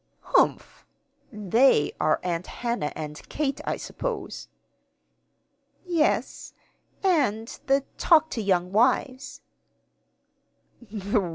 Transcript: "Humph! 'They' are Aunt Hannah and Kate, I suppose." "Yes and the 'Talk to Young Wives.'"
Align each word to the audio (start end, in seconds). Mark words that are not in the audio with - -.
"Humph! 0.21 0.83
'They' 1.31 1.91
are 2.01 2.19
Aunt 2.23 2.47
Hannah 2.47 2.91
and 2.95 3.21
Kate, 3.29 3.61
I 3.65 3.77
suppose." 3.77 4.47
"Yes 5.85 6.55
and 7.03 7.47
the 7.67 7.83
'Talk 7.99 8.31
to 8.31 8.41
Young 8.41 8.71
Wives.'" 8.71 9.41